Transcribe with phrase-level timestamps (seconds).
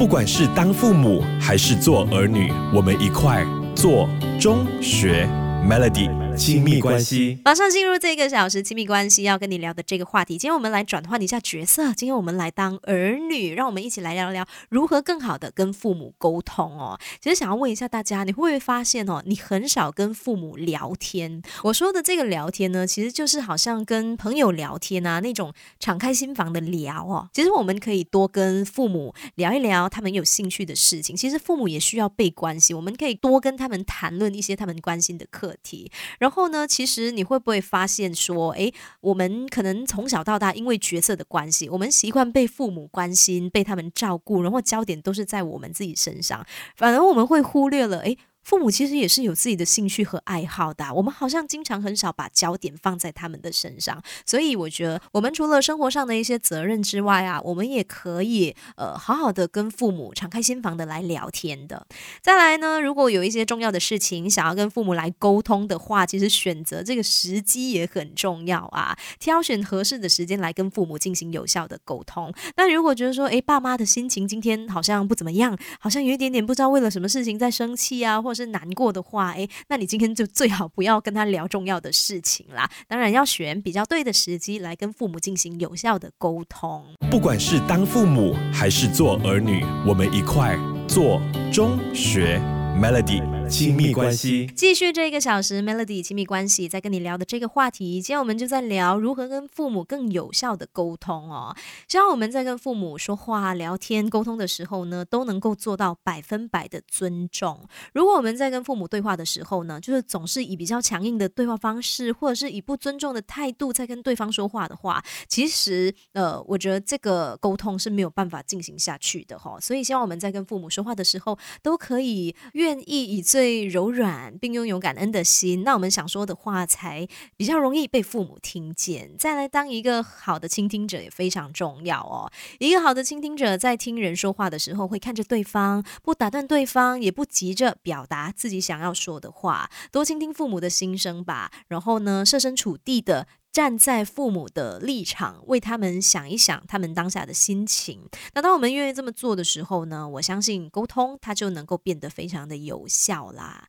[0.00, 3.44] 不管是当父母还是做儿女，我们一块
[3.76, 4.08] 做
[4.40, 5.28] 中学。
[5.68, 6.08] Melody
[6.40, 7.38] 亲密关系。
[7.44, 10.38] 马上进入这个小时亲密关系要跟你聊的这个话题。
[10.38, 16.98] 今天我们来转换一下角色，今天我们来当儿女，让我们一起来聊聊如何更好的跟父母沟通哦。
[17.20, 21.42] 其实想要问一下大家，你会不会发现哦，你很少跟父母聊天？
[21.64, 27.28] 我说的这个聊天呢，其实就是好像跟朋友聊天啊，那种敞开心房的聊哦。
[27.34, 31.14] 其实我们可以多跟父母聊一聊他们有兴趣的事情。
[31.14, 35.92] 其实父母也需要被关心，我们可以多跟他们谈论一些他们关心的课题。
[36.18, 48.16] 然后然后呢，其实你会不会发现说，诶，我们可能从小到大因为角色的关系，我们习惯被父母关心，被他们照顾，然后焦点都是在我们自己身上，反而我们会忽略了，诶。
[48.42, 61.86] 父母其实也是有自己的兴趣和爱好的，我们好像经常很少把焦点放在他们的身上，所以我觉得我们除了生活上的一些责任之外啊，我们也可以呃好好的跟父母敞开心房的来聊天的。
[62.22, 72.32] 再来呢，如果有一些重要的事情想要跟父母来沟通的话，其实选择这个时机也很重要啊，挑选合适的时间来跟父母进行有效的沟通。
[72.56, 82.70] 那如果觉得说，诶，爸妈的心情今天好像不怎么样，好像有一点点不知道为了什么事情在生气啊，或或是难过的话，诶，那你今天就最好不要跟他聊重要的事情啦。
[82.86, 86.84] 当然要选比较对的时机来跟父母进行有效的沟通。
[87.10, 91.20] 不管是当父母还是做儿女，我们一块做
[91.52, 92.40] 中学
[92.80, 93.20] Melody。
[93.50, 101.52] 亲密关系，继续这一个小时，Melody 亲密关系在跟你聊的这个话题，今天我们就在聊如何跟父母更有效的沟通哦。
[101.88, 107.60] 希望我们在跟父母说话、聊天、沟通的时候呢，都能够做到百分百的尊重。
[107.92, 119.58] 如果我们在跟父母对话的时候呢，就是总是以比较强硬的对话方式，或者是以不尊重的态度在跟对方说话的话，其实呃，我觉得这个沟通是没有办法进行下去的哈。
[119.58, 129.16] 所以希望我们在跟父母说话的时候，都可以越愿意以最柔软并拥有感恩的心，那我们想说的话才比较容易被父母听见。
[129.18, 132.30] 再来，当一个好的倾听者也非常重要哦。
[132.60, 139.68] 一个好的倾听者在听人说话的时候，会看着对方，不打断对方，也不急着表达自己想要说的话。
[139.90, 143.26] 多倾听父母的心声吧，然后呢，设身处地的。
[143.52, 148.08] 站在父母的立场，为他们想一想他们当下的心情。
[148.34, 150.08] 那当我们愿意这么做的时候呢？
[150.08, 153.68] 我相信沟通它就能够变得非常的有效啦。